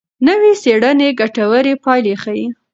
نوې 0.27 0.51
څېړنه 0.61 1.07
ګټورې 1.19 1.73
پایلې 1.83 2.13
ښيي. 2.21 2.45